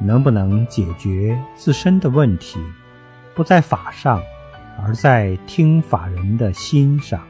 [0.00, 2.58] 能不能解决自身的问题
[3.34, 4.22] 不在法上
[4.82, 7.20] 而在听法人的心上。